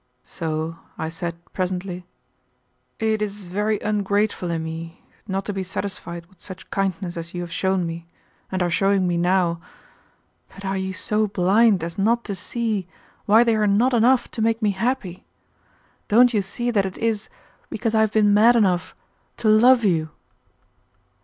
[0.25, 2.07] So I said presently,
[2.97, 7.41] "It is very ungrateful in me not to be satisfied with such kindness as you
[7.41, 8.07] have shown me,
[8.51, 9.61] and are showing me now.
[10.55, 12.87] But are you so blind as not to see
[13.27, 15.23] why they are not enough to make me happy?
[16.07, 17.29] Don't you see that it is
[17.69, 18.95] because I have been mad enough
[19.37, 20.09] to love you?"